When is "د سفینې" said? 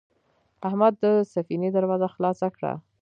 1.03-1.69